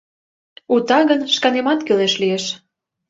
Ута 0.75 0.99
гын, 1.09 1.21
шканемат 1.33 1.79
кӱлеш 1.87 2.13
лиеш...» 2.21 2.45